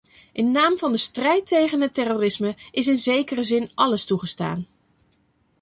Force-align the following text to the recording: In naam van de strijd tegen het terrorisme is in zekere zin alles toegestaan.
In 0.31 0.51
naam 0.51 0.77
van 0.77 0.91
de 0.91 0.97
strijd 0.97 1.47
tegen 1.47 1.81
het 1.81 1.93
terrorisme 1.93 2.55
is 2.71 2.87
in 2.87 2.97
zekere 2.97 3.43
zin 3.43 3.69
alles 3.73 4.05
toegestaan. 4.05 4.67